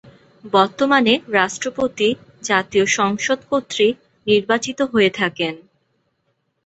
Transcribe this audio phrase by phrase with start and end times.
[0.43, 2.09] বর্তমানে রাষ্ট্রপতি
[2.43, 3.95] জাতীয় সংসদ কর্তৃক
[4.27, 5.53] নির্বাচিত হয়ে থাকেন।